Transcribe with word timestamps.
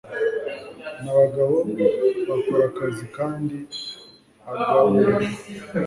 na 1.01 1.11
bagabo 1.17 1.55
bakora 2.29 2.63
akazi 2.71 3.05
kandi 3.17 3.57
agaburirwa 4.51 5.25